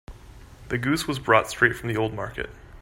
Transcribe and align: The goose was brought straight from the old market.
The 0.69 0.79
goose 0.79 1.07
was 1.07 1.19
brought 1.19 1.47
straight 1.51 1.75
from 1.75 1.87
the 1.89 1.95
old 1.97 2.11
market. 2.15 2.49